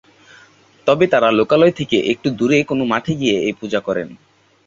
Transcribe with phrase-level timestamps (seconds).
[0.87, 4.07] তবে তারা লোকালয় থেকে একটু দূরে কোনো মাঠে গিয়ে এই পূজা করেন।